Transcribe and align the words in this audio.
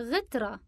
غترة 0.00 0.60